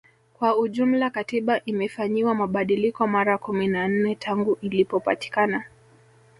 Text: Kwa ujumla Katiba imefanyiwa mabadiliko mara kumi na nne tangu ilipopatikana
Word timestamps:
Kwa 0.33 0.57
ujumla 0.57 1.09
Katiba 1.09 1.61
imefanyiwa 1.65 2.35
mabadiliko 2.35 3.07
mara 3.07 3.37
kumi 3.37 3.67
na 3.67 3.87
nne 3.87 4.15
tangu 4.15 4.57
ilipopatikana 4.61 5.63